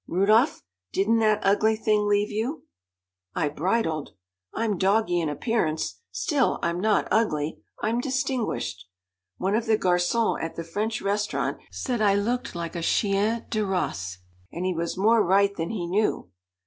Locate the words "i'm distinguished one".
7.83-9.53